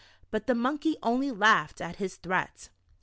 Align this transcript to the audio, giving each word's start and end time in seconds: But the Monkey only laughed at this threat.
But 0.31 0.47
the 0.47 0.55
Monkey 0.55 0.95
only 1.03 1.29
laughed 1.29 1.79
at 1.79 1.99
this 1.99 2.15
threat. 2.15 2.69